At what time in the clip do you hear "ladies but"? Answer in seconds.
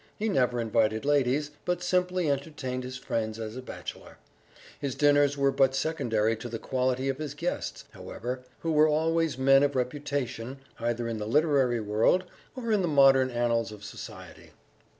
1.05-1.83